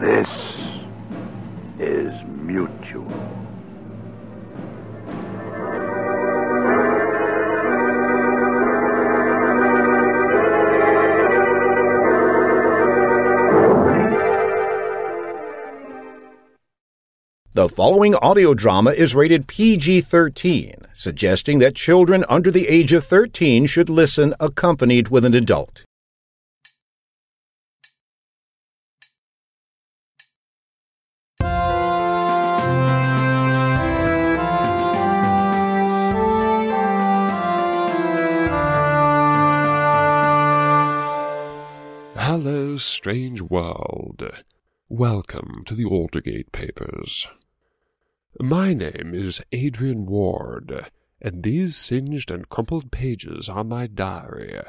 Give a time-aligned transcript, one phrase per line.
[0.00, 0.26] This
[1.78, 3.04] is mutual.
[17.52, 23.04] The following audio drama is rated PG 13, suggesting that children under the age of
[23.04, 25.84] 13 should listen accompanied with an adult.
[43.50, 44.22] World.
[44.88, 47.26] Welcome to the Aldergate Papers.
[48.38, 50.88] My name is Adrian Ward,
[51.20, 54.62] and these singed and crumpled pages are my diary,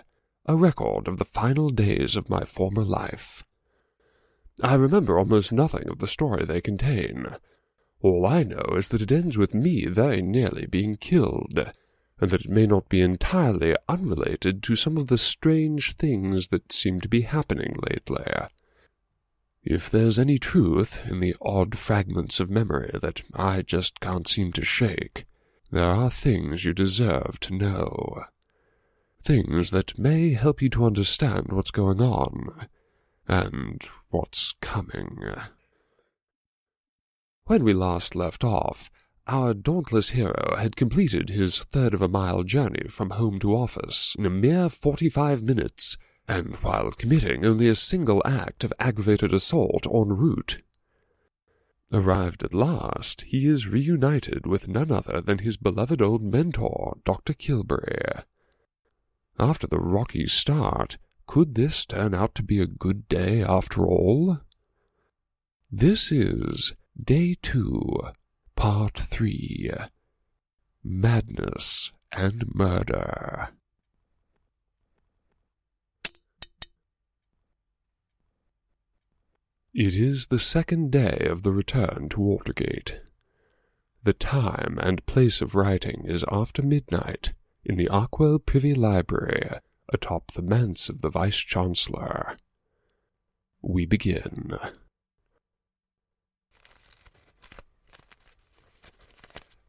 [0.47, 3.43] a record of the final days of my former life.
[4.63, 7.35] I remember almost nothing of the story they contain.
[8.01, 11.71] All I know is that it ends with me very nearly being killed,
[12.19, 16.73] and that it may not be entirely unrelated to some of the strange things that
[16.73, 18.25] seem to be happening lately.
[19.63, 24.51] If there's any truth in the odd fragments of memory that I just can't seem
[24.53, 25.25] to shake,
[25.71, 28.23] there are things you deserve to know.
[29.21, 32.67] Things that may help you to understand what's going on,
[33.27, 35.19] and what's coming.
[37.45, 38.89] When we last left off,
[39.27, 44.15] our dauntless hero had completed his third of a mile journey from home to office
[44.17, 45.97] in a mere forty-five minutes,
[46.31, 50.61] and while committing only a single act of aggravated assault en route.
[51.91, 57.33] Arrived at last, he is reunited with none other than his beloved old mentor, Dr.
[57.33, 58.23] Kilbury.
[59.37, 64.39] After the rocky start, could this turn out to be a good day after all?
[65.69, 67.99] This is Day Two,
[68.55, 69.69] Part Three
[70.81, 73.49] Madness and Murder.
[79.73, 82.99] It is the second day of the return to Aldergate.
[84.03, 87.31] The time and place of writing is after midnight
[87.63, 89.49] in the Arkwell Privy Library
[89.93, 92.35] atop the manse of the Vice Chancellor.
[93.61, 94.57] We begin.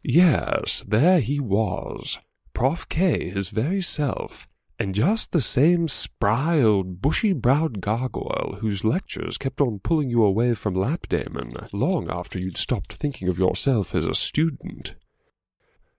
[0.03, 2.19] Yes, there he was,
[2.55, 2.89] Prof.
[2.89, 4.49] K, his very self,
[4.79, 10.55] and just the same spry old bushy-browed gargoyle whose lectures kept on pulling you away
[10.55, 14.95] from Lapdamon long after you'd stopped thinking of yourself as a student.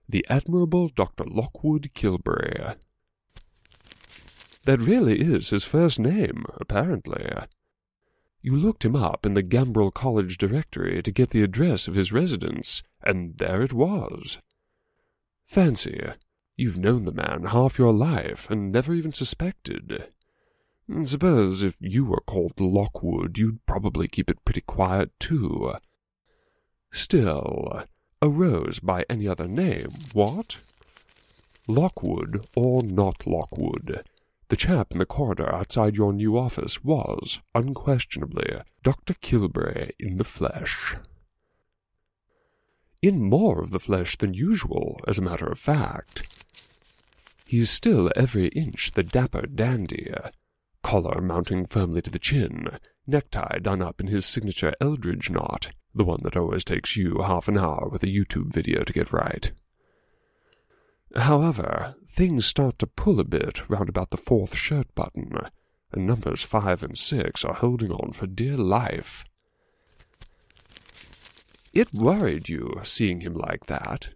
[0.09, 1.23] The admirable Dr.
[1.25, 2.75] Lockwood Kilbury.
[4.65, 7.29] That really is his first name, apparently.
[8.41, 12.11] You looked him up in the Gambrel College directory to get the address of his
[12.11, 14.39] residence, and there it was.
[15.47, 16.01] Fancy,
[16.55, 20.07] you've known the man half your life and never even suspected.
[20.89, 25.73] Mm, suppose if you were called Lockwood, you'd probably keep it pretty quiet, too.
[26.91, 27.83] Still,
[28.21, 30.59] a rose by any other name, what?
[31.67, 34.03] Lockwood or not Lockwood,
[34.53, 39.15] the chap in the corridor outside your new office was, unquestionably, Dr.
[39.15, 40.95] Kilbury in the flesh.
[43.01, 46.32] In more of the flesh than usual, as a matter of fact.
[47.53, 50.11] He's still every inch the dapper dandy,
[50.81, 56.03] collar mounting firmly to the chin, necktie done up in his signature Eldredge knot, the
[56.03, 59.51] one that always takes you half an hour with a YouTube video to get right.
[61.15, 65.37] However, things start to pull a bit round about the fourth shirt button,
[65.91, 69.25] and numbers five and six are holding on for dear life.
[71.71, 74.09] It worried you, seeing him like that.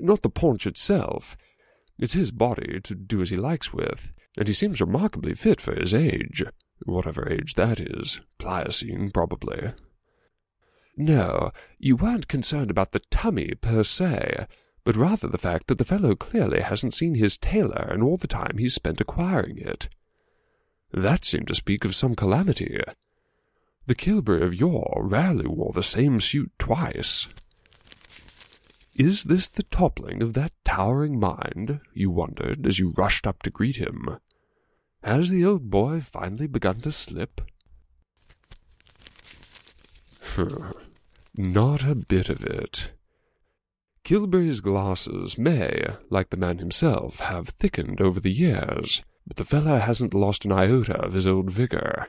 [0.00, 1.36] Not the paunch itself.
[2.02, 5.72] It's his body to do as he likes with, and he seems remarkably fit for
[5.72, 6.42] his age,
[6.84, 9.72] whatever age that is, Pliocene, probably.
[10.96, 14.48] No, you weren't concerned about the tummy per se,
[14.82, 18.26] but rather the fact that the fellow clearly hasn't seen his tailor in all the
[18.26, 19.88] time he's spent acquiring it.
[20.92, 22.80] That seemed to speak of some calamity.
[23.86, 27.28] The Kilbury of yore rarely wore the same suit twice.
[28.94, 33.50] Is this the toppling of that towering mind, you wondered as you rushed up to
[33.50, 34.18] greet him?
[35.02, 37.40] Has the old boy finally begun to slip?
[41.36, 42.92] Not a bit of it.
[44.04, 49.78] Kilbury's glasses may, like the man himself, have thickened over the years, but the fellow
[49.78, 52.08] hasn't lost an iota of his old vigor.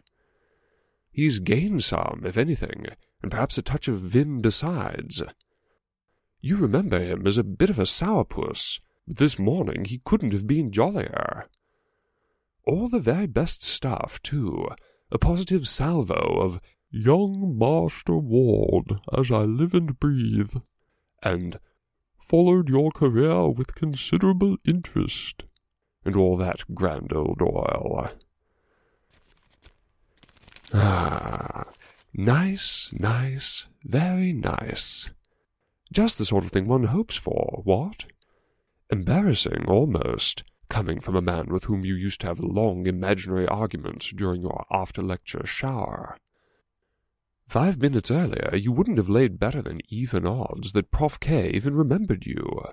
[1.12, 2.88] He's gained some, if anything,
[3.22, 5.22] and perhaps a touch of vim besides.
[6.46, 10.46] You remember him as a bit of a sourpuss, but this morning he couldn't have
[10.46, 11.48] been jollier.
[12.68, 14.68] All the very best stuff, too,
[15.10, 16.60] a positive salvo of
[16.92, 20.56] Young Master Ward, as I live and breathe,
[21.24, 21.62] and
[22.20, 25.46] followed your career with considerable interest,
[26.04, 28.12] and all that grand old oil.
[30.74, 31.68] Ah,
[32.14, 35.10] nice, nice, very nice.
[35.94, 38.06] Just the sort of thing one hopes for, what?
[38.90, 44.12] Embarrassing, almost, coming from a man with whom you used to have long imaginary arguments
[44.12, 46.16] during your after-lecture shower.
[47.48, 51.20] Five minutes earlier, you wouldn't have laid better than even odds that Prof.
[51.20, 52.64] K even remembered you.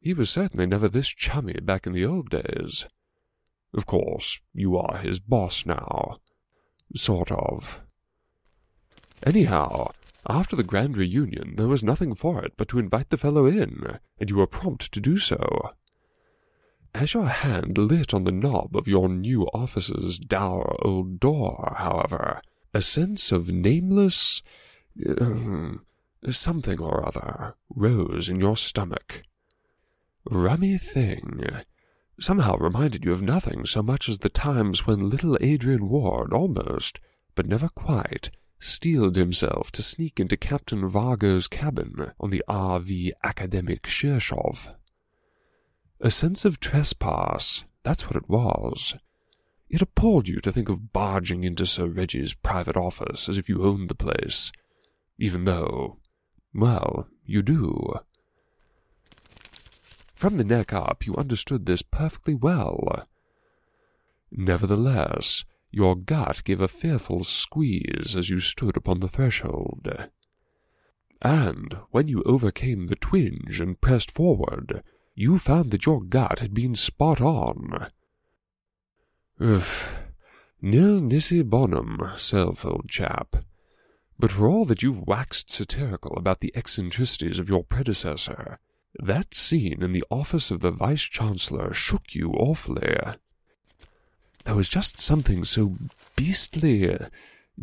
[0.00, 2.86] He was certainly never this chummy back in the old days.
[3.74, 6.16] Of course, you are his boss now.
[6.94, 7.84] Sort of.
[9.22, 9.90] Anyhow,
[10.28, 13.98] after the grand reunion, there was nothing for it but to invite the fellow in,
[14.18, 15.70] and you were prompt to do so.
[16.94, 22.40] As your hand lit on the knob of your new office's dour old door, however,
[22.74, 24.42] a sense of nameless
[25.08, 25.74] uh,
[26.30, 29.22] something or other rose in your stomach.
[30.30, 31.44] Rummy thing.
[32.20, 36.98] Somehow reminded you of nothing so much as the times when little Adrian Ward almost,
[37.34, 43.12] but never quite, steeled himself to sneak into Captain Vargo's cabin on the R.V.
[43.24, 44.74] Akademik Shirshov.
[46.00, 48.94] A sense of trespass, that's what it was.
[49.68, 53.62] It appalled you to think of barging into Sir Reggie's private office as if you
[53.62, 54.50] owned the place,
[55.18, 55.98] even though,
[56.54, 57.94] well, you do.
[60.14, 63.06] From the neck up, you understood this perfectly well.
[64.32, 70.08] Nevertheless, your gut gave a fearful squeeze as you stood upon the threshold.
[71.20, 74.82] And when you overcame the twinge and pressed forward,
[75.14, 77.88] you found that your gut had been spot on.
[79.42, 79.96] Oof.
[80.60, 83.36] Nil nisi bonum, self, old chap.
[84.18, 88.58] But for all that you've waxed satirical about the eccentricities of your predecessor,
[88.94, 92.96] that scene in the office of the Vice-Chancellor shook you awfully.
[94.44, 95.76] There was just something so
[96.16, 96.96] beastly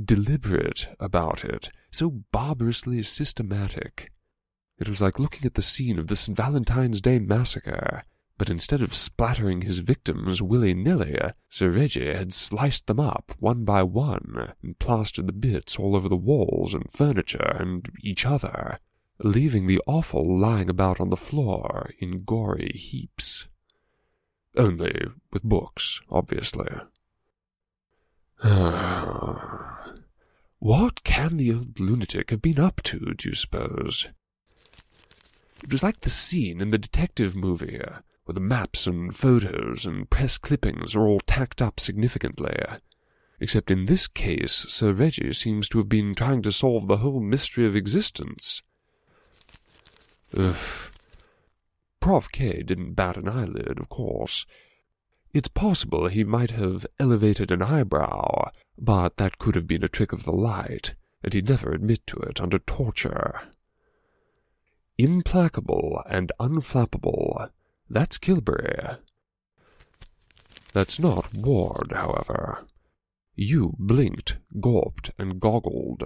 [0.04, 4.12] deliberate about it, so barbarously systematic.
[4.78, 6.36] It was like looking at the scene of the St.
[6.36, 8.04] Valentine's Day massacre,
[8.38, 11.18] but instead of splattering his victims willy-nilly,
[11.50, 16.10] Sir Reggie had sliced them up one by one and plastered the bits all over
[16.10, 18.80] the walls and furniture and each other,
[19.24, 23.48] leaving the offal lying about on the floor in gory heaps.
[24.58, 26.70] Only with books, obviously.
[30.60, 34.08] what can the old lunatic have been up to, do you suppose?
[35.64, 37.82] It was like the scene in the detective movie,
[38.26, 42.56] where the maps and photos and press clippings are all tacked up significantly.
[43.40, 47.20] Except in this case, Sir Reggie seems to have been trying to solve the whole
[47.20, 48.62] mystery of existence.
[50.38, 50.92] Ugh.
[52.06, 52.32] Prof.
[52.32, 54.46] K didn't bat an eyelid, of course.
[55.34, 60.14] It's possible he might have elevated an eyebrow, but that could have been a trick
[60.14, 60.94] of the light,
[61.24, 63.42] and he'd never admit to it under torture.
[65.00, 67.50] Implacable and unflappable,
[67.90, 68.98] that's Kilbury.
[70.74, 72.68] That's not Ward, however.
[73.34, 76.04] You blinked, gawped, and goggled.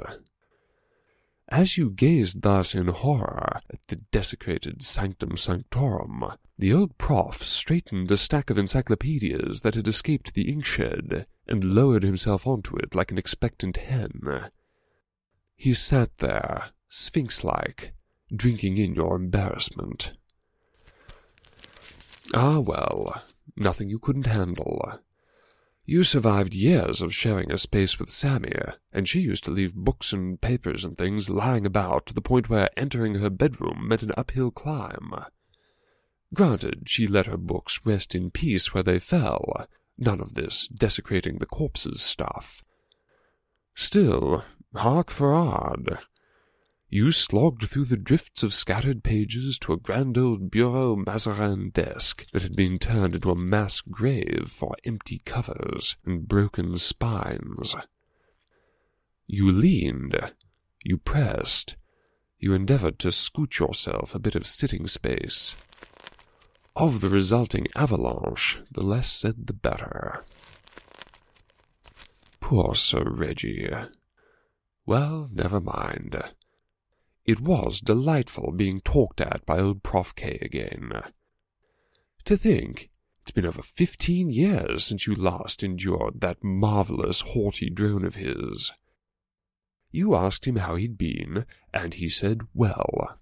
[1.52, 6.24] As you gazed thus in horror at the desecrated sanctum sanctorum,
[6.60, 12.04] the old prof straightened a stack of encyclopedias that had escaped the inkshed and lowered
[12.04, 14.52] himself onto it like an expectant hen.
[15.56, 17.94] He sat there, sphinx-like,
[18.34, 20.14] drinking in your embarrassment.
[22.36, 23.24] Ah, well,
[23.56, 25.00] nothing you couldn't handle.
[25.90, 28.54] You survived years of sharing a space with Sammy,
[28.94, 32.48] and she used to leave books and papers and things lying about to the point
[32.48, 35.12] where entering her bedroom meant an uphill climb.
[36.32, 39.66] Granted, she let her books rest in peace where they fell,
[39.98, 42.62] none of this desecrating the corpses stuff.
[43.74, 44.44] Still,
[44.76, 45.98] hark for odd.
[46.92, 52.32] You slogged through the drifts of scattered pages to a grand old Bureau Mazarin desk
[52.32, 57.76] that had been turned into a mass grave for empty covers and broken spines.
[59.28, 60.20] You leaned,
[60.84, 61.76] you pressed,
[62.40, 65.56] you endeavored to scoot yourself a bit of sitting space.
[66.76, 70.26] Of the resulting avalanche, the less said the better.
[72.40, 73.70] Poor Sir Reggie.
[74.88, 76.20] Well, never mind.
[77.30, 80.92] It was delightful being talked at by old Prof K again.
[82.26, 82.90] To think,
[83.22, 88.72] it's been over fifteen years since you last endured that marvellous haughty drone of his.
[89.92, 93.20] You asked him how he'd been, and he said, well.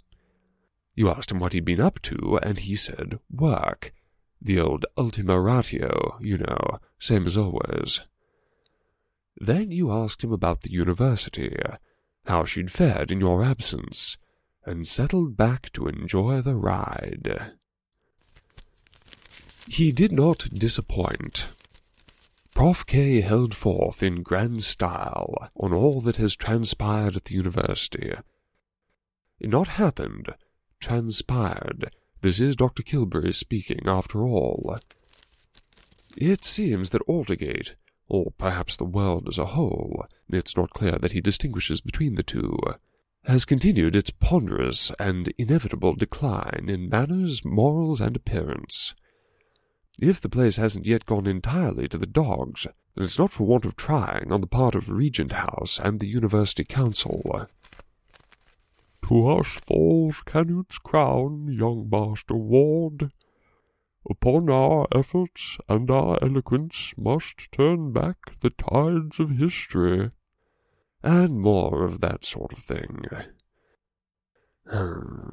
[0.96, 3.92] You asked him what he'd been up to, and he said, work.
[4.42, 8.00] The old ultima ratio, you know, same as always.
[9.36, 11.54] Then you asked him about the university,
[12.28, 14.18] how she'd fared in your absence,
[14.66, 17.54] and settled back to enjoy the ride.
[19.68, 21.50] He did not disappoint.
[22.54, 22.86] Prof.
[22.86, 28.14] K held forth in grand style on all that has transpired at the university.
[29.40, 30.34] It Not happened,
[30.80, 31.90] transpired.
[32.22, 32.82] This is Dr.
[32.82, 34.80] Kilbury speaking, after all.
[36.16, 37.76] It seems that Aldergate,
[38.08, 42.24] or perhaps the world as a whole, it's not clear that he distinguishes between the
[42.24, 42.58] two,
[43.26, 48.96] has continued its ponderous and inevitable decline in manners, morals, and appearance.
[50.00, 53.66] If the place hasn't yet gone entirely to the dogs, then it's not for want
[53.66, 57.48] of trying on the part of Regent House and the University Council.
[59.08, 63.12] To us falls Canute's crown, young Master Ward.
[64.10, 70.12] Upon our efforts and our eloquence must turn back the tides of history.
[71.04, 73.04] And more of that sort of thing.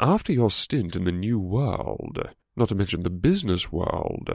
[0.00, 2.18] After your stint in the New World,
[2.56, 4.28] not to mention the business world.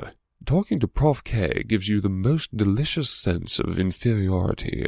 [0.45, 1.23] Talking to Prof.
[1.23, 4.85] K gives you the most delicious sense of inferiority.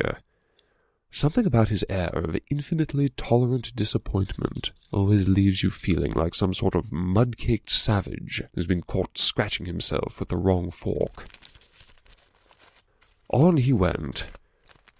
[1.14, 6.74] Something about his air of infinitely tolerant disappointment always leaves you feeling like some sort
[6.74, 11.26] of mud-caked savage who's been caught scratching himself with the wrong fork.
[13.30, 14.26] On he went,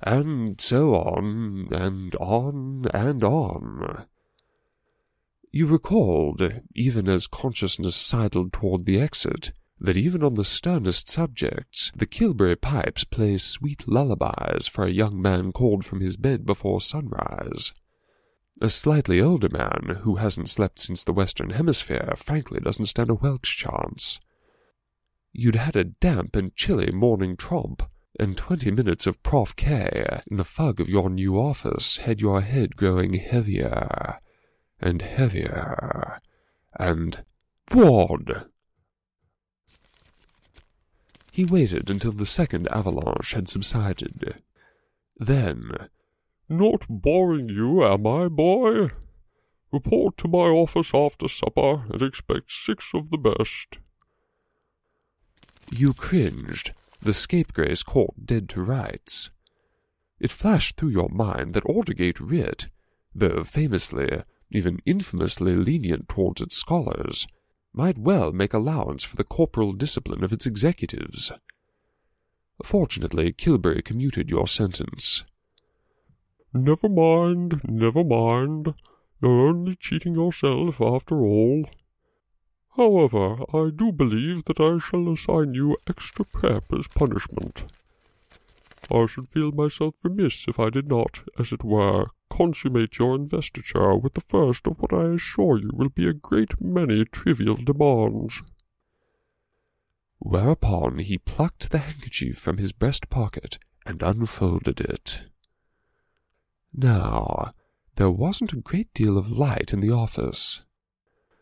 [0.02, 4.06] and so on, and on, and on.
[5.52, 9.54] You recalled, even as consciousness sidled toward the exit,
[9.84, 15.20] that even on the sternest subjects, the Kilbury pipes play sweet lullabies for a young
[15.20, 17.74] man called from his bed before sunrise.
[18.62, 23.16] A slightly older man, who hasn't slept since the Western Hemisphere, frankly doesn't stand a
[23.16, 24.20] Welk's chance.
[25.34, 27.82] You'd had a damp and chilly morning tromp,
[28.20, 29.56] and twenty minutes of Prof.
[29.56, 34.20] K in the fug of your new office had your head growing heavier
[34.80, 36.20] and heavier,
[36.78, 37.26] and
[37.74, 38.51] Ward!
[41.32, 44.44] He waited until the second avalanche had subsided.
[45.18, 45.72] Then,
[46.50, 48.90] Not boring you, am I, boy?
[49.72, 53.80] Report to my office after supper, and expect six of the best.
[55.72, 59.30] You cringed, the scapegrace caught dead to rights.
[60.20, 62.68] It flashed through your mind that Aldergate writ,
[63.16, 67.26] though famously even infamously lenient towards its scholars,
[67.74, 71.32] might well make allowance for the corporal discipline of its executives.
[72.64, 75.24] Fortunately, Kilbury commuted your sentence.
[76.54, 78.74] Never mind, never mind.
[79.22, 81.66] You're only cheating yourself after all.
[82.78, 87.64] However, I do believe that I shall assign you extra prep as punishment.
[88.92, 93.96] I should feel myself remiss if I did not, as it were, consummate your investiture
[93.96, 98.42] with the first of what I assure you will be a great many trivial demands.
[100.20, 105.24] Whereupon he plucked the handkerchief from his breast pocket and unfolded it.
[106.74, 107.54] Now,
[107.96, 110.62] there wasn't a great deal of light in the office.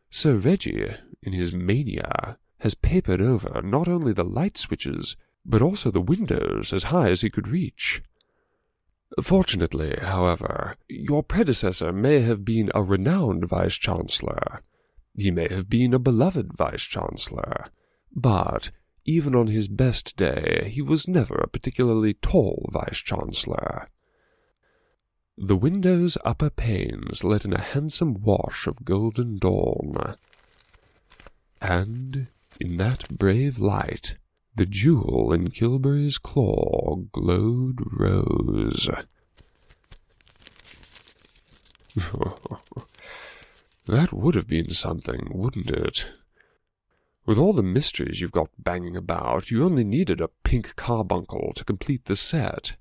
[0.10, 5.16] Sir Reggie, in his mania, has papered over not only the light switches,
[5.50, 8.04] but also the windows as high as he could reach.
[9.22, 14.62] Fortunately, however, your predecessor may have been a renowned vice-chancellor.
[15.18, 17.66] He may have been a beloved vice-chancellor.
[18.16, 18.70] But,
[19.06, 23.90] even on his best day, he was never a particularly tall vice-chancellor.
[25.36, 30.16] The window's upper panes let in a handsome wash of golden dawn.
[31.60, 32.28] And,
[32.62, 34.16] in that brave light,
[34.56, 38.90] the jewel in Kilbury's claw glowed rose.
[43.86, 46.12] that would have been something, wouldn't it?
[47.26, 51.64] With all the mysteries you've got banging about, you only needed a pink carbuncle to
[51.64, 52.76] complete the set.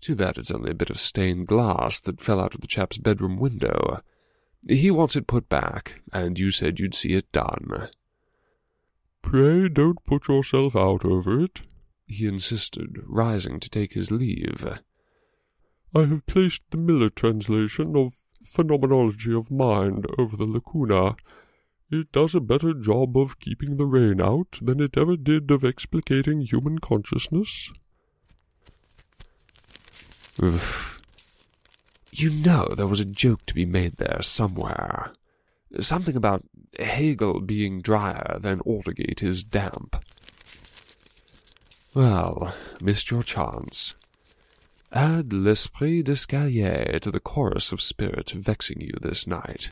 [0.00, 2.98] Too bad it's only a bit of stained glass that fell out of the chap's
[2.98, 4.00] bedroom window.
[4.68, 7.88] He wants it put back, and you said you'd see it done.
[9.22, 11.62] Pray don't put yourself out over it.
[12.06, 14.66] he insisted, rising to take his leave.
[15.94, 18.14] I have placed the Miller translation of
[18.44, 21.16] Phenomenology of Mind over the lacuna.
[21.90, 25.62] It does a better job of keeping the rain out than it ever did of
[25.62, 27.70] explicating human consciousness.
[32.10, 35.12] You know there was a joke to be made there somewhere.
[35.80, 36.44] Something about
[36.78, 40.04] Hegel being drier than Aldergate is damp.
[41.94, 43.94] Well, missed your chance.
[44.92, 49.70] Add l'esprit d'escalier to the chorus of spirit vexing you this night.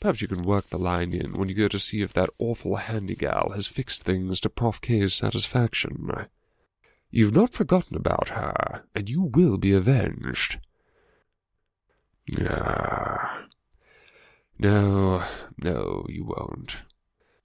[0.00, 2.76] Perhaps you can work the line in when you go to see if that awful
[2.76, 6.10] handy gal has fixed things to Prof K's satisfaction.
[7.10, 10.58] You've not forgotten about her, and you will be avenged.
[12.40, 13.44] Ah.
[14.62, 15.22] No,
[15.56, 16.82] no, you won't.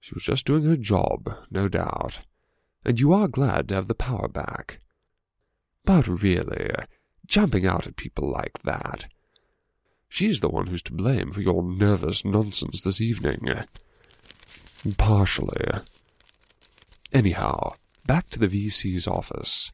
[0.00, 2.20] She was just doing her job, no doubt,
[2.84, 4.80] and you are glad to have the power back.
[5.86, 6.74] But really,
[7.26, 9.06] jumping out at people like that.
[10.10, 13.48] She's the one who's to blame for your nervous nonsense this evening.
[14.98, 15.70] Partially.
[17.14, 19.72] Anyhow, back to the VC's office.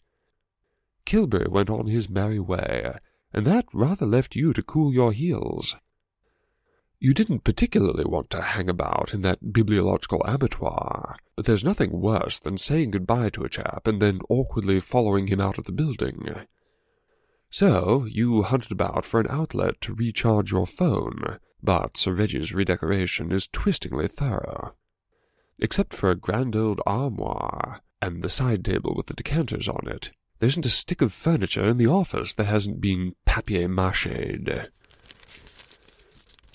[1.05, 2.95] Kilbury went on his merry way,
[3.33, 5.75] and that rather left you to cool your heels.
[7.04, 12.38] You didn't particularly want to hang about in that bibliological abattoir, but there's nothing worse
[12.38, 16.32] than saying good-bye to a chap and then awkwardly following him out of the building.
[17.50, 23.32] So you hunted about for an outlet to recharge your phone, but Sir Reggie's redecoration
[23.32, 24.76] is twistingly thorough.
[25.59, 30.12] Except for a grand old armoire and the side table with the decanters on it,
[30.38, 34.68] there isn't a stick of furniture in the office that hasn't been papier-mâchéd.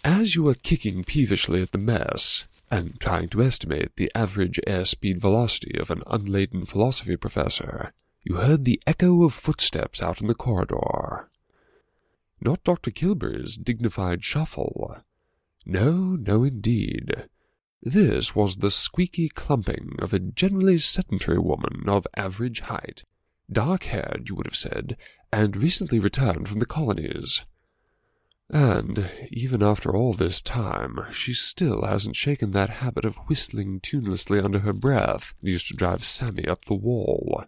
[0.07, 5.19] As you were kicking peevishly at the mess, and trying to estimate the average airspeed
[5.19, 7.91] velocity of an unladen philosophy professor,
[8.23, 11.29] you heard the echo of footsteps out in the corridor.
[12.39, 12.89] Not Dr.
[12.89, 14.95] Kilbury's dignified shuffle.
[15.65, 17.27] No, no, indeed.
[17.83, 23.03] This was the squeaky clumping of a generally sedentary woman of average height,
[23.51, 24.95] dark-haired, you would have said,
[25.33, 27.43] and recently returned from the colonies.
[28.49, 34.43] And, even after all this time, she still hasn't shaken that habit of whistling tunelessly
[34.43, 37.43] under her breath that used to drive Sammy up the wall.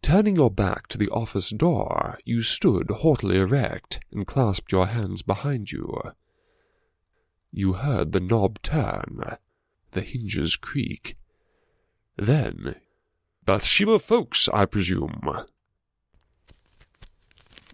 [0.00, 5.22] Turning your back to the office door, you stood haughtily erect and clasped your hands
[5.22, 6.00] behind you.
[7.50, 9.38] You heard the knob turn,
[9.90, 11.16] the hinges creak.
[12.16, 12.76] Then
[13.44, 15.46] Bathsheba Folks, I presume.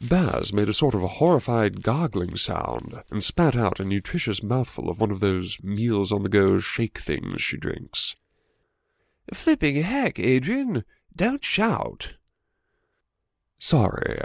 [0.00, 4.88] Baz made a sort of a horrified gargling sound and spat out a nutritious mouthful
[4.88, 8.16] of one of those meals-on-the-go shake things she drinks.
[9.32, 10.84] Flipping heck, Adrian!
[11.14, 12.14] Don't shout!
[13.58, 14.18] Sorry.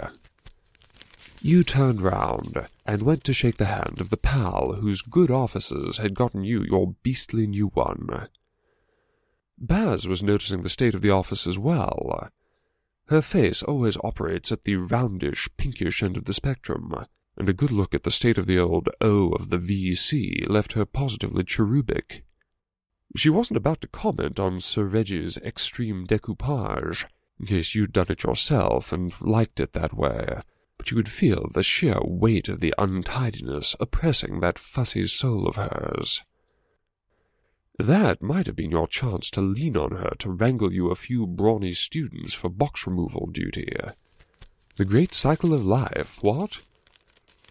[1.42, 5.98] You turned round and went to shake the hand of the pal whose good offices
[5.98, 8.28] had gotten you your beastly new one.
[9.58, 12.30] Baz was noticing the state of the office as well.
[13.08, 16.92] Her face always operates at the roundish, pinkish end of the spectrum,
[17.36, 20.72] and a good look at the state of the old O of the VC left
[20.72, 22.24] her positively cherubic.
[23.14, 27.06] She wasn't about to comment on Sir Reggie's extreme decoupage,
[27.38, 30.40] in case you'd done it yourself and liked it that way,
[30.76, 35.54] but you could feel the sheer weight of the untidiness oppressing that fussy soul of
[35.56, 36.22] hers.
[37.78, 41.26] That might have been your chance to lean on her to wrangle you a few
[41.26, 43.70] brawny students for box removal duty.
[44.76, 46.60] The great cycle of life, what?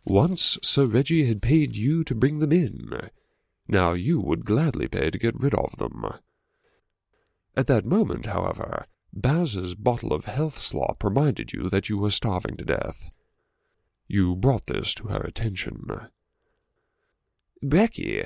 [0.04, 3.10] Once Sir Reggie had paid you to bring them in.
[3.68, 6.06] Now you would gladly pay to get rid of them.
[7.56, 12.58] At that moment, however, Baz's bottle of health slop reminded you that you were starving
[12.58, 13.10] to death.
[14.08, 16.10] You brought this to her attention.
[17.62, 18.26] Becky,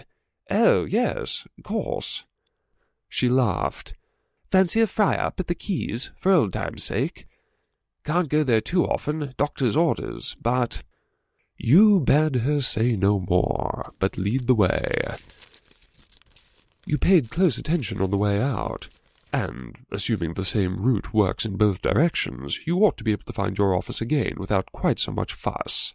[0.50, 2.24] Oh, yes, of course.
[3.08, 3.94] She laughed.
[4.52, 7.28] Fancy a fry-up at the Keys, for old time's sake.
[8.04, 10.84] Can't go there too often, doctor's orders, but...
[11.58, 14.88] You bade her say no more, but lead the way.
[16.86, 18.88] You paid close attention on the way out,
[19.34, 23.34] and, assuming the same route works in both directions, you ought to be able to
[23.34, 25.94] find your office again without quite so much fuss.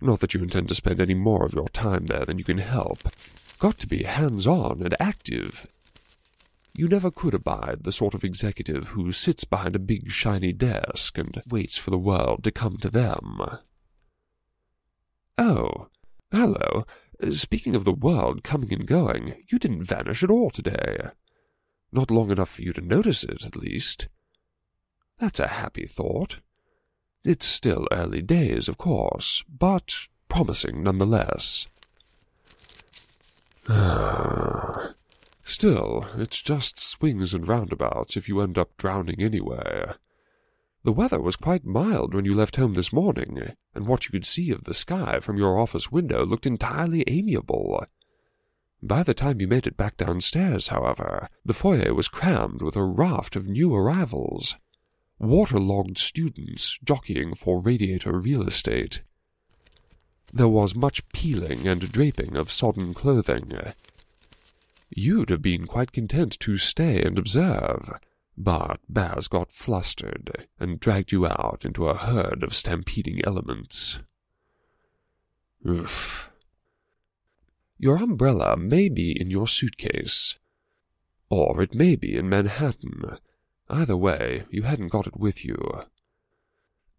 [0.00, 2.58] Not that you intend to spend any more of your time there than you can
[2.58, 3.08] help.
[3.58, 5.66] Got to be hands-on and active.
[6.72, 11.18] You never could abide the sort of executive who sits behind a big shiny desk
[11.18, 13.40] and waits for the world to come to them.
[15.36, 15.88] Oh,
[16.30, 16.84] hello.
[17.32, 21.08] Speaking of the world coming and going, you didn't vanish at all today.
[21.90, 24.06] Not long enough for you to notice it, at least.
[25.18, 26.38] That's a happy thought.
[27.24, 31.66] It's still early days, of course, but promising nonetheless.
[35.42, 39.92] Still, it's just swings and roundabouts if you end up drowning anyway.
[40.84, 44.24] The weather was quite mild when you left home this morning, and what you could
[44.24, 47.84] see of the sky from your office window looked entirely amiable.
[48.80, 52.84] By the time you made it back downstairs, however, the foyer was crammed with a
[52.84, 54.54] raft of new arrivals
[55.18, 59.02] waterlogged students jockeying for radiator real estate.
[60.32, 63.52] There was much peeling and draping of sodden clothing.
[64.90, 67.98] You'd have been quite content to stay and observe,
[68.36, 74.00] but Baz got flustered and dragged you out into a herd of stampeding elements.
[75.68, 76.30] Oof.
[77.78, 80.36] Your umbrella may be in your suitcase,
[81.30, 83.18] or it may be in Manhattan.
[83.70, 85.82] Either way, you hadn't got it with you.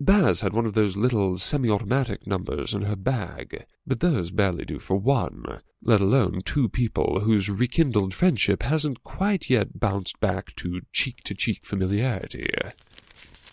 [0.02, 4.80] Baz had one of those little semi-automatic numbers in her bag, but those barely do
[4.80, 10.82] for one, let alone two people whose rekindled friendship hasn't quite yet bounced back to
[10.94, 12.50] cheek-to-cheek familiarity.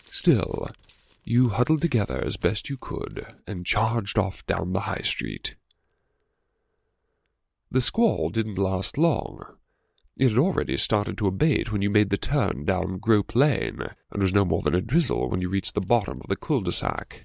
[0.09, 0.69] Still,
[1.25, 5.55] you huddled together as best you could and charged off down the high street.
[7.69, 9.56] The squall didn't last long.
[10.19, 14.21] It had already started to abate when you made the turn down Grope Lane, and
[14.21, 17.23] was no more than a drizzle when you reached the bottom of the cul-de-sac.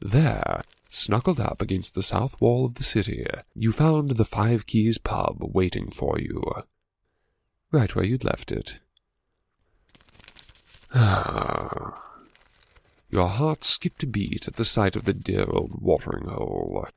[0.00, 3.24] There, snuggled up against the south wall of the city,
[3.54, 6.42] you found the Five Keys pub waiting for you.
[7.70, 8.80] Right where you'd left it.
[10.92, 12.02] Ah.
[13.10, 16.88] Your heart skipped a beat at the sight of the dear old watering hole.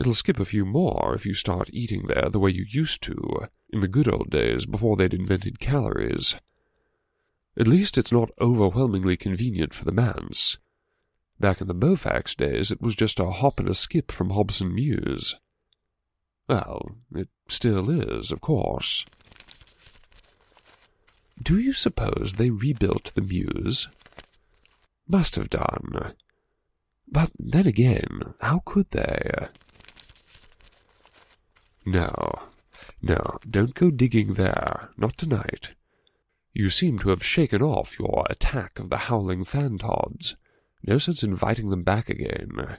[0.00, 3.48] It'll skip a few more if you start eating there the way you used to,
[3.70, 6.36] in the good old days before they'd invented calories.
[7.58, 10.56] At least it's not overwhelmingly convenient for the manse.
[11.40, 14.72] Back in the Bowfax days, it was just a hop and a skip from Hobson
[14.72, 15.34] Mews.
[16.48, 19.04] Well, it still is, of course.
[21.42, 23.88] Do you suppose they rebuilt the Mews?
[25.08, 26.14] Must have done.
[27.08, 29.48] But then again, how could they?
[31.90, 32.50] No,
[33.00, 35.70] no, don't go digging there, not tonight.
[36.52, 40.34] You seem to have shaken off your attack of the howling fantods.
[40.82, 42.76] No sense inviting them back again.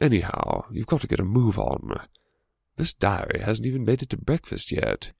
[0.00, 2.00] Anyhow, you've got to get a move on.
[2.76, 5.12] This diary hasn't even made it to breakfast yet.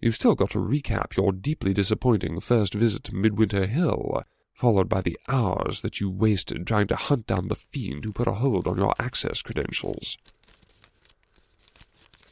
[0.00, 4.22] You've still got to recap your deeply disappointing first visit to Midwinter Hill,
[4.54, 8.28] followed by the hours that you wasted trying to hunt down the fiend who put
[8.28, 10.16] a hold on your access credentials.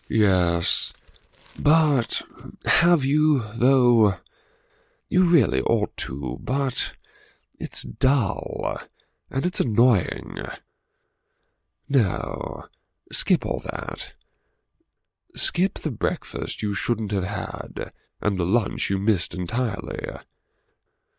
[0.09, 0.93] Yes,
[1.59, 2.23] but
[2.67, 4.14] have you, though?
[5.09, 6.93] You really ought to, but
[7.59, 8.81] it's dull,
[9.31, 10.38] and it's annoying.
[11.88, 12.64] No,
[13.12, 14.12] skip all that.
[15.37, 20.07] Skip the breakfast you shouldn't have had, and the lunch you missed entirely.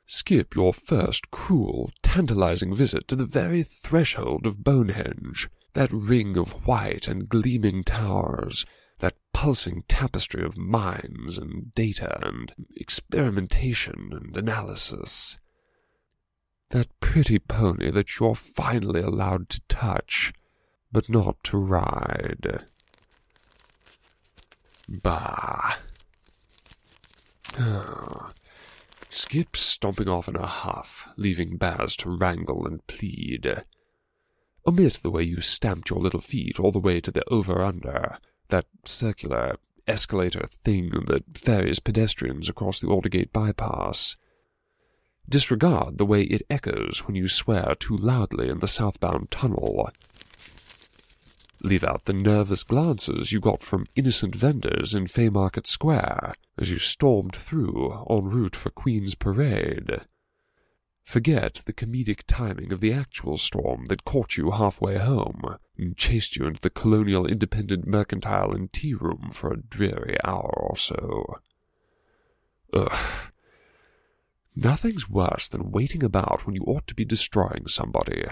[0.05, 6.65] Skip your first cruel, tantalizing visit to the very threshold of Bonehenge, that ring of
[6.65, 8.65] white and gleaming towers,
[8.99, 15.37] that pulsing tapestry of minds and data and experimentation and analysis.
[16.69, 20.33] That pretty pony that you're finally allowed to touch,
[20.91, 22.63] but not to ride.
[24.87, 25.77] Bah.
[27.59, 28.33] Ah.
[29.09, 33.63] Skip stomping off in a huff, leaving Baz to wrangle and plead.
[34.67, 38.17] Omit the way you stamped your little feet all the way to the over-under,
[38.49, 44.17] that circular escalator thing that ferries pedestrians across the Aldergate bypass.
[45.29, 49.89] Disregard the way it echoes when you swear too loudly in the southbound tunnel.
[51.61, 56.77] Leave out the nervous glances you got from innocent vendors in Faymarket Square as you
[56.77, 60.01] stormed through en route for Queen's Parade.
[61.05, 66.35] Forget the comedic timing of the actual storm that caught you halfway home and chased
[66.35, 71.39] you into the Colonial Independent Mercantile and Tea Room for a dreary hour or so.
[72.73, 73.31] Ugh.
[74.55, 78.25] Nothing's worse than waiting about when you ought to be destroying somebody.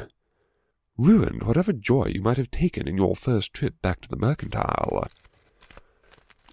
[0.97, 5.07] Ruined whatever joy you might have taken in your first trip back to the Mercantile.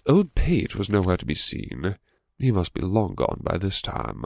[0.05, 1.97] Old Pate was nowhere to be seen.
[2.37, 4.25] He must be long gone by this time.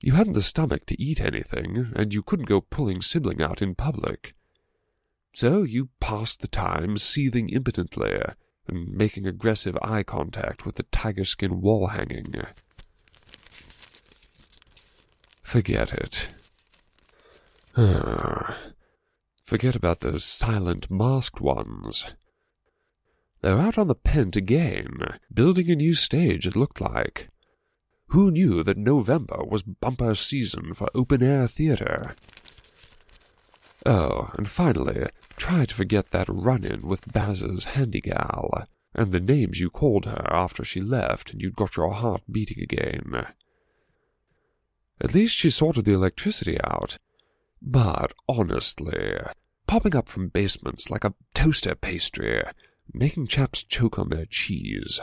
[0.00, 3.74] You hadn't the stomach to eat anything, and you couldn't go pulling sibling out in
[3.74, 4.34] public.
[5.32, 8.20] So you passed the time seething impotently,
[8.66, 12.34] and making aggressive eye contact with the tiger skin wall hanging.
[15.42, 16.28] Forget it.
[19.44, 22.04] Forget about those silent, masked ones.
[23.40, 24.98] They're out on the pent again,
[25.32, 27.30] building a new stage, it looked like.
[28.08, 32.14] Who knew that November was bumper season for open air theatre?
[33.84, 39.20] Oh, and finally, try to forget that run in with Baz's handy gal, and the
[39.20, 43.26] names you called her after she left and you'd got your heart beating again.
[45.00, 46.98] At least she sorted the electricity out.
[47.60, 49.18] But honestly,
[49.66, 52.42] popping up from basements like a toaster pastry,
[52.92, 55.00] making chaps choke on their cheese.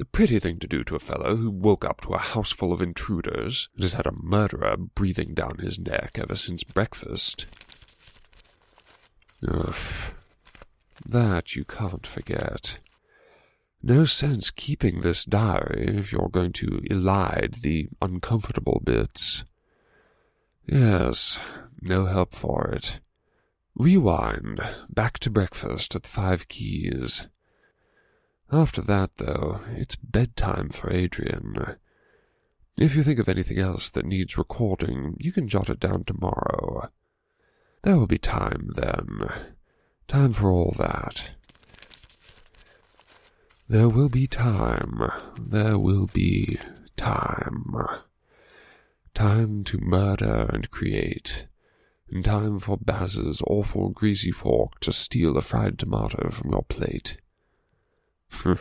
[0.00, 2.72] A pretty thing to do to a fellow who woke up to a house full
[2.72, 7.46] of intruders and has had a murderer breathing down his neck ever since breakfast.
[9.46, 9.74] Ugh.
[11.06, 12.78] That you can't forget.
[13.82, 19.44] No sense keeping this diary if you're going to elide the uncomfortable bits.
[20.66, 21.38] Yes,
[21.80, 23.00] no help for it.
[23.74, 27.24] Rewind, back to breakfast at the Five Keys.
[28.50, 31.76] After that, though, it's bedtime for Adrian.
[32.78, 36.88] If you think of anything else that needs recording, you can jot it down tomorrow.
[37.82, 39.28] There will be time then.
[40.06, 41.30] Time for all that.
[43.68, 45.10] There will be time.
[45.38, 46.58] There will be
[46.96, 47.74] time.
[49.12, 51.48] Time to murder and create.
[52.10, 57.18] And time for Baz's awful greasy fork to steal a fried tomato from your plate.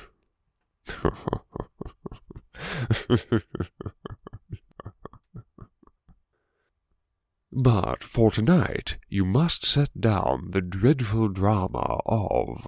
[7.51, 12.67] but for tonight you must set down the dreadful drama of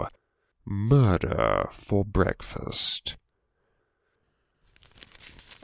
[0.66, 3.18] Murder for Breakfast.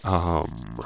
[0.03, 0.79] Um.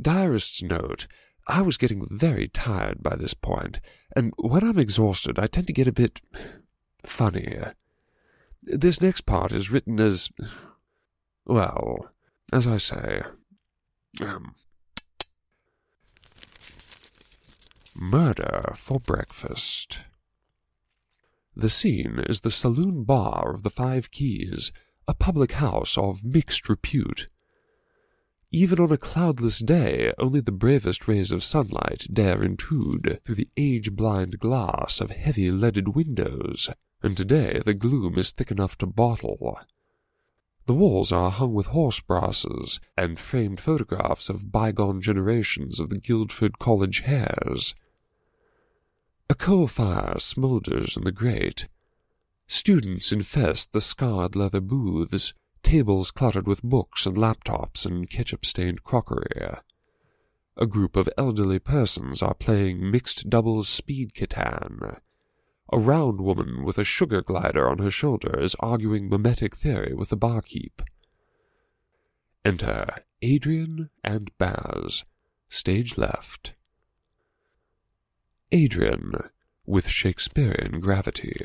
[0.00, 1.06] Diarist's note.
[1.46, 3.80] I was getting very tired by this point,
[4.14, 6.20] and when I'm exhausted, I tend to get a bit
[7.04, 7.58] funny.
[8.62, 10.30] This next part is written as.
[11.44, 12.10] Well,
[12.52, 13.22] as I say.
[14.20, 14.54] Um,
[17.94, 20.00] murder for breakfast.
[21.54, 24.72] The scene is the saloon bar of the Five Keys,
[25.06, 27.26] a public house of mixed repute.
[28.50, 33.48] Even on a cloudless day, only the bravest rays of sunlight dare intrude through the
[33.56, 36.70] age-blind glass of heavy leaded windows,
[37.02, 39.58] and today the gloom is thick enough to bottle.
[40.66, 45.98] The walls are hung with horse brasses and framed photographs of bygone generations of the
[45.98, 47.74] Guildford College hares,
[49.28, 51.66] a coal fire smoulders in the grate.
[52.46, 59.56] Students infest the scarred leather booths, tables cluttered with books and laptops and ketchup-stained crockery.
[60.58, 64.98] A group of elderly persons are playing mixed doubles speed Catan.
[65.74, 70.10] A round woman with a sugar glider on her shoulder is arguing mimetic theory with
[70.10, 70.82] the barkeep.
[72.44, 72.86] Enter
[73.22, 75.04] Adrian and Baz,
[75.48, 76.54] stage left.
[78.50, 79.12] Adrian,
[79.64, 81.40] with Shakespearean gravity.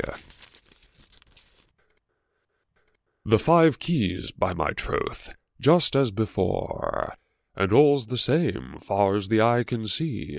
[3.24, 7.16] The five keys, by my troth, just as before,
[7.56, 10.38] and all's the same, far as the eye can see.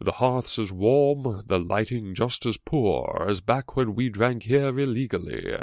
[0.00, 4.78] The hearth's as warm, the lighting just as poor, as back when we drank here
[4.78, 5.56] illegally.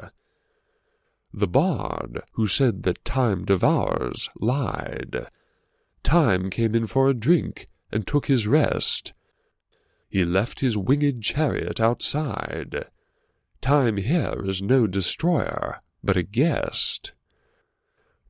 [1.34, 5.28] The bard, who said that time devours, lied.
[6.04, 9.14] Time came in for a drink, and took his rest,
[10.16, 12.86] he left his winged chariot outside.
[13.60, 17.14] Time here is no destroyer, but a guest.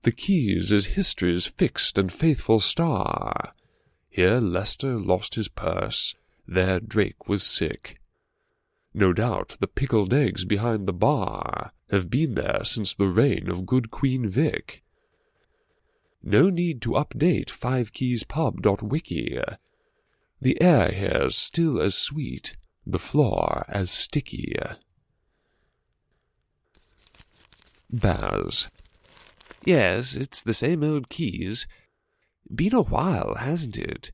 [0.02, 3.54] The keys is history's fixed and faithful star.
[4.16, 6.16] Here Leicester lost his purse,
[6.48, 8.00] there Drake was sick.
[8.94, 13.66] No doubt the pickled eggs behind the bar have been there since the reign of
[13.66, 14.82] good Queen Vic.
[16.24, 19.38] No need to update fivekeyspub.wiki
[20.40, 22.56] the air here's still as sweet,
[22.88, 24.56] the floor as sticky.
[27.90, 28.70] Baz.
[29.66, 31.68] Yes, it's the same old keys.
[32.54, 34.12] Been a while, hasn't it?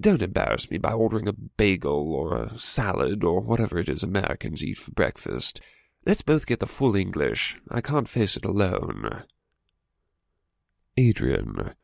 [0.00, 4.64] Don't embarrass me by ordering a bagel or a salad or whatever it is Americans
[4.64, 5.60] eat for breakfast.
[6.06, 7.56] Let's both get the full English.
[7.70, 9.22] I can't face it alone.
[10.96, 11.74] Adrian.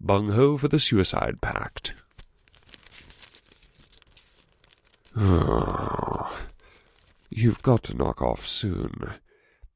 [0.00, 1.94] Bung ho for the suicide pact.
[7.30, 9.12] You've got to knock off soon.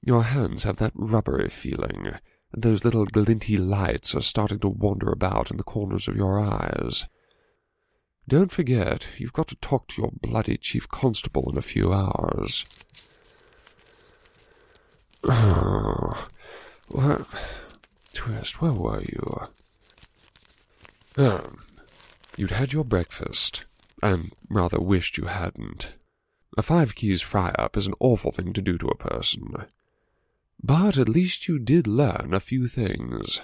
[0.05, 2.15] Your hands have that rubbery feeling,
[2.53, 7.07] those little glinty lights are starting to wander about in the corners of your eyes.
[8.27, 12.65] Don't forget, you've got to talk to your bloody chief constable in a few hours.
[16.89, 17.27] what?
[18.13, 19.49] Twist, where were you?
[21.17, 21.65] Um,
[22.37, 23.65] you'd had your breakfast,
[24.03, 25.89] and rather wished you hadn't.
[26.57, 29.67] A five keys fry up is an awful thing to do to a person.
[30.63, 33.41] But at least you did learn a few things.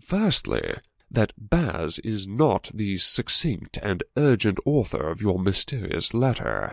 [0.00, 0.76] Firstly,
[1.10, 6.72] that Baz is not the succinct and urgent author of your mysterious letter.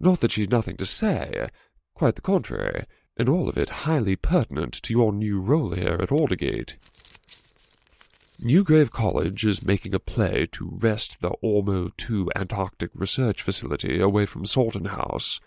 [0.00, 1.48] Not that she'd nothing to say,
[1.94, 2.84] quite the contrary,
[3.16, 6.74] and all of it highly pertinent to your new role here at Aldergate.
[8.40, 14.26] Newgrave College is making a play to wrest the Ormo II Antarctic Research Facility away
[14.26, 15.40] from Salton House,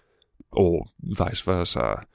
[0.52, 2.08] or vice versa.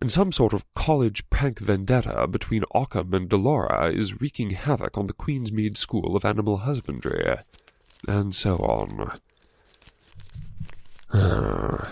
[0.00, 5.06] And some sort of college prank vendetta between Occam and Delora is wreaking havoc on
[5.06, 7.36] the Queensmead School of Animal Husbandry,
[8.08, 9.18] and so on.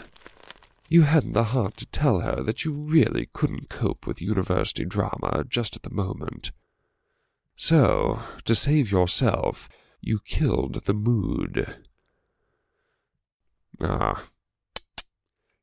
[0.89, 5.45] you hadn't the heart to tell her that you really couldn't cope with university drama
[5.49, 6.51] just at the moment
[7.57, 9.69] so, to save yourself,
[10.01, 11.77] you killed the mood.
[13.81, 14.25] Ah.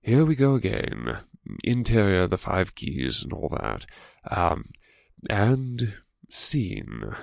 [0.02, 1.18] Here we go again.
[1.64, 3.86] Interior, the five keys, and all that.
[4.30, 4.70] Um,
[5.30, 5.94] and
[6.30, 7.16] scene.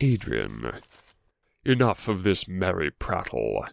[0.00, 0.80] Adrian.
[1.64, 3.66] Enough of this merry prattle.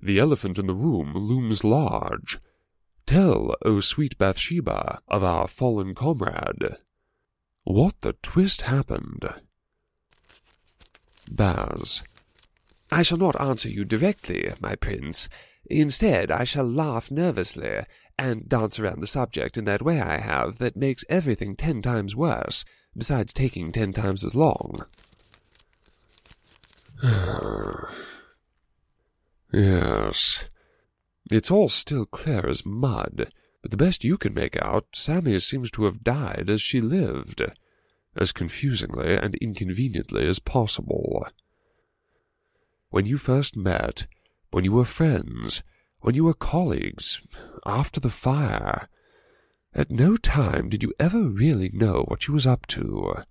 [0.00, 2.38] The elephant in the room looms large.
[3.06, 6.76] Tell, O sweet Bathsheba, of our fallen comrade.
[7.64, 9.28] What the twist happened?
[11.30, 12.02] Baz.
[12.92, 15.28] I shall not answer you directly, my prince.
[15.66, 17.84] Instead, I shall laugh nervously,
[18.18, 22.16] and dance around the subject in that way I have that makes everything ten times
[22.16, 22.64] worse,
[22.96, 24.84] besides taking ten times as long.
[29.52, 30.44] yes.
[31.30, 35.70] It's all still clear as mud, but the best you can make out, Sammy seems
[35.72, 37.40] to have died as she lived,
[38.16, 41.24] as confusingly and inconveniently as possible.
[42.90, 44.06] When you first met,
[44.50, 45.62] when you were friends,
[46.00, 47.20] when you were colleagues,
[47.64, 48.88] after the fire,
[49.72, 53.22] at no time did you ever really know what she was up to.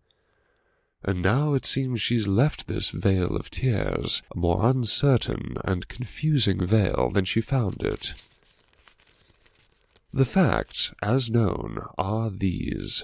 [1.03, 6.65] And now it seems she's left this vale of tears, a more uncertain and confusing
[6.65, 8.13] vale than she found it.
[10.13, 13.03] The facts, as known, are these.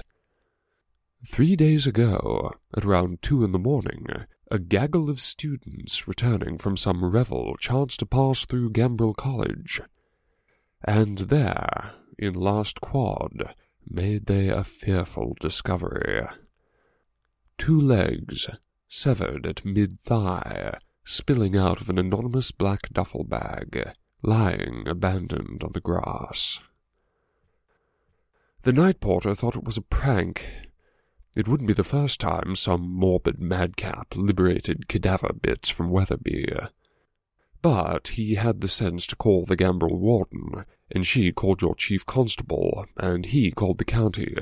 [1.27, 4.07] Three days ago, at around two in the morning,
[4.51, 9.81] a gaggle of students returning from some revel chanced to pass through Gambril College.
[10.83, 13.55] And there, in last quad,
[13.87, 16.27] made they a fearful discovery.
[17.57, 18.47] Two legs,
[18.87, 25.81] severed at mid-thigh, spilling out of an enormous black duffel bag, lying abandoned on the
[25.81, 26.59] grass.
[28.61, 30.47] The night porter thought it was a prank.
[31.35, 36.47] It wouldn't be the first time some morbid madcap liberated cadaver bits from Weatherby.
[37.61, 42.05] But he had the sense to call the Gambril warden, and she called your chief
[42.05, 44.35] constable, and he called the county.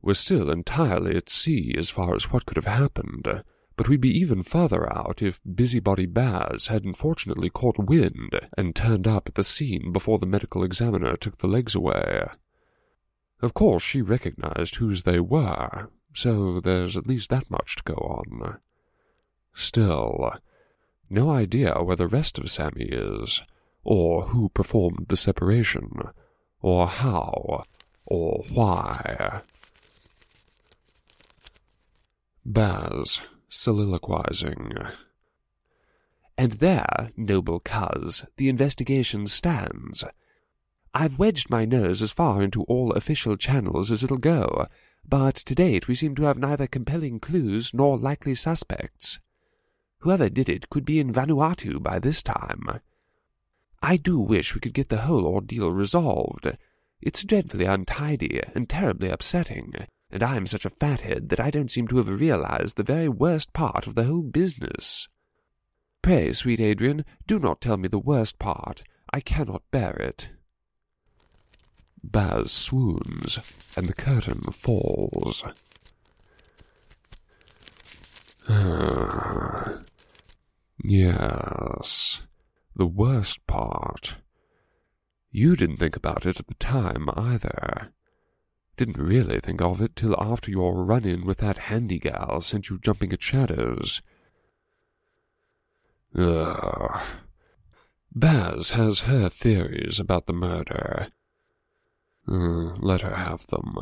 [0.00, 3.44] We're still entirely at sea as far as what could have happened,
[3.76, 9.06] but we'd be even further out if Busybody Baz hadn't fortunately caught wind and turned
[9.06, 12.26] up at the scene before the medical examiner took the legs away.
[13.42, 17.94] Of course, she recognized whose they were, so there's at least that much to go
[17.94, 18.58] on.
[19.52, 20.34] Still,
[21.10, 23.42] no idea where the rest of Sammy is,
[23.82, 25.90] or who performed the separation,
[26.60, 27.64] or how,
[28.06, 29.42] or why.
[32.44, 34.72] Baz, soliloquizing.
[36.38, 40.04] And there, noble coz, the investigation stands.
[40.94, 44.66] I've wedged my nose as far into all official channels as it'll go,
[45.08, 49.18] but to date we seem to have neither compelling clues nor likely suspects.
[50.00, 52.80] Whoever did it could be in Vanuatu by this time.
[53.82, 56.56] I do wish we could get the whole ordeal resolved.
[57.00, 59.72] It's dreadfully untidy and terribly upsetting,
[60.10, 63.52] and I'm such a fathead that I don't seem to have realized the very worst
[63.52, 65.08] part of the whole business.
[66.02, 68.82] Pray, sweet Adrian, do not tell me the worst part.
[69.12, 70.30] I cannot bear it.
[72.04, 73.38] Baz swoons,
[73.76, 75.44] and the curtain falls.
[80.84, 82.22] yes.
[82.74, 84.16] the worst part.
[85.30, 87.92] You didn't think about it at the time, either.
[88.76, 92.78] Didn't really think of it till after your run-in with that handy gal sent you
[92.78, 94.02] jumping at shadows.
[96.16, 97.00] Ugh.
[98.14, 101.08] Baz has her theories about the murder.
[102.28, 103.76] Uh, let her have them.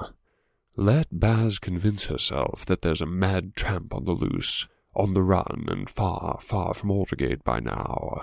[0.76, 5.66] Let Baz convince herself that there's a mad tramp on the loose, on the run,
[5.68, 8.20] and far, far from Aldergate by now.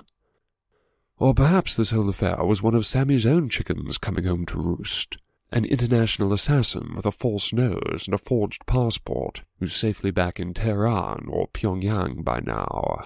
[1.20, 5.18] Or perhaps this whole affair was one of Sammy's own chickens coming home to roost.
[5.52, 10.54] An international assassin with a false nose and a forged passport, who's safely back in
[10.54, 13.06] Tehran or Pyongyang by now.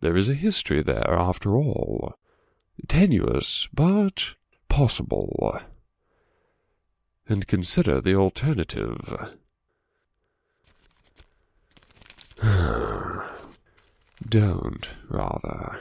[0.00, 2.14] There is a history there, after all.
[2.88, 4.34] Tenuous, but
[4.72, 5.60] possible.
[7.28, 9.36] And consider the alternative.
[14.26, 15.78] Don't, rather.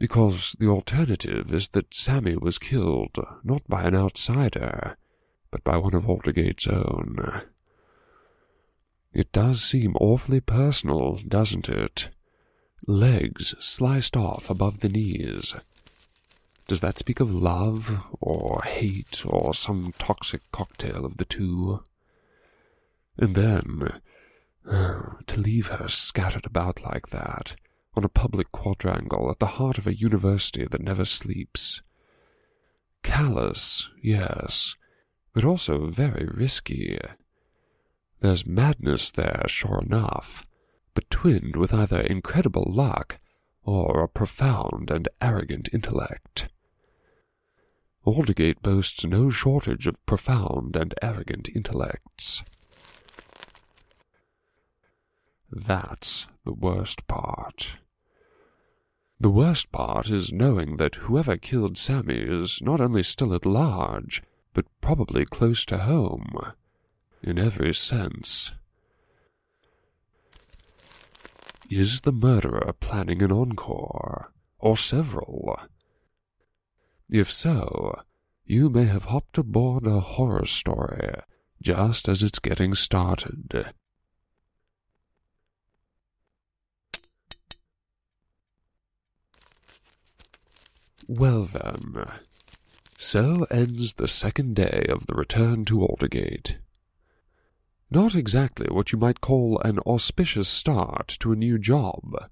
[0.00, 4.96] Because the alternative is that Sammy was killed not by an outsider,
[5.52, 7.42] but by one of Aldergate's own.
[9.14, 12.10] It does seem awfully personal, doesn't it?
[12.88, 15.54] Legs sliced off above the knees.
[16.68, 21.84] Does that speak of love, or hate, or some toxic cocktail of the two?
[23.16, 24.00] And then,
[24.66, 27.54] oh, to leave her scattered about like that,
[27.94, 31.82] on a public quadrangle at the heart of a university that never sleeps.
[33.04, 34.74] Callous, yes,
[35.32, 36.98] but also very risky.
[38.20, 40.44] There's madness there, sure enough,
[40.94, 43.20] but twinned with either incredible luck
[43.62, 46.48] or a profound and arrogant intellect.
[48.06, 52.44] Aldergate boasts no shortage of profound and arrogant intellects.
[55.50, 57.78] That's the worst part.
[59.18, 64.22] The worst part is knowing that whoever killed Sammy is not only still at large,
[64.54, 66.38] but probably close to home,
[67.22, 68.52] in every sense.
[71.68, 75.58] Is the murderer planning an encore, or several?
[77.08, 78.00] If so,
[78.44, 81.20] you may have hopped aboard a horror story
[81.62, 83.72] just as it's getting started.
[91.08, 92.04] Well then,
[92.98, 96.56] so ends the second day of the return to Aldergate.
[97.90, 102.28] Not exactly what you might call an auspicious start to a new job.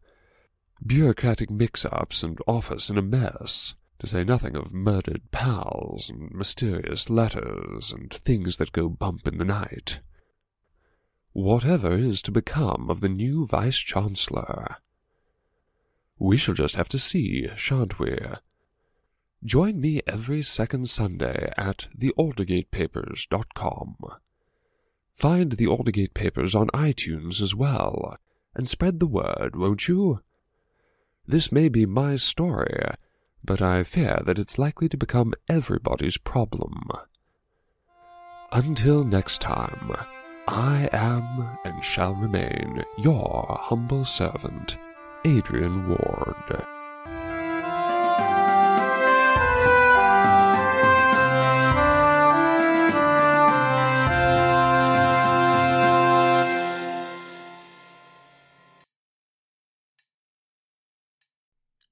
[0.85, 7.09] Bureaucratic mix-ups and office in a mess, to say nothing of murdered pals and mysterious
[7.09, 10.01] letters and things that go bump in the night.
[11.33, 14.77] Whatever is to become of the new Vice-Chancellor?
[16.19, 18.19] We shall just have to see, shan't we?
[19.45, 23.97] Join me every second Sunday at thealdergatepapers.com.
[25.15, 28.17] Find the Aldergate Papers on iTunes as well,
[28.55, 30.21] and spread the word, won't you?
[31.27, 32.91] This may be my story,
[33.45, 36.89] but I fear that it's likely to become everybody's problem.
[38.53, 39.93] Until next time,
[40.49, 44.77] I am and shall remain your humble servant,
[45.25, 46.74] Adrian Ward.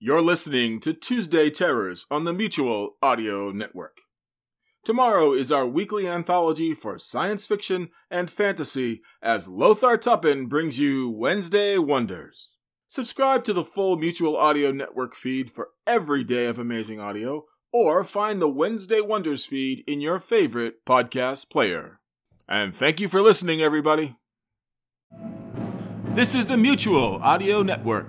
[0.04, 3.98] You're listening to Tuesday Terrors on the Mutual Audio Network.
[4.84, 11.08] Tomorrow is our weekly anthology for science fiction and fantasy as Lothar Tuppen brings you
[11.08, 12.56] Wednesday Wonders.
[12.88, 18.02] Subscribe to the full Mutual Audio Network feed for every day of amazing audio, or
[18.02, 22.00] find the Wednesday Wonders feed in your favorite podcast player.
[22.48, 24.16] And thank you for listening, everybody.
[26.06, 28.08] This is the Mutual Audio Network